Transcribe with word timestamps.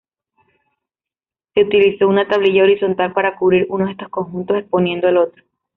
Se 1.53 1.61
utilizó 1.63 2.07
una 2.07 2.27
tablilla 2.27 2.63
horizontal 2.63 3.13
para 3.13 3.35
cubrir 3.37 3.67
uno 3.69 3.85
de 3.85 3.91
estos 3.91 4.09
conjuntos, 4.09 4.57
exponiendo 4.57 5.07
el 5.07 5.17
otro. 5.17 5.43